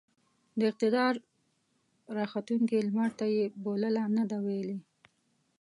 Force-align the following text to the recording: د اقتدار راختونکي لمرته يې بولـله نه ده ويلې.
د 0.59 0.61
اقتدار 0.71 1.13
راختونکي 2.17 2.77
لمرته 2.87 3.25
يې 3.35 3.43
بولـله 3.63 4.03
نه 4.17 4.23
ده 4.31 4.37
ويلې. 4.45 4.79